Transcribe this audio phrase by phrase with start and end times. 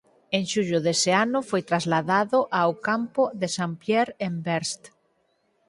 [0.37, 3.75] En xullo dese ano foi trasladado ao campo de St.
[3.81, 4.83] Pierre en Brest.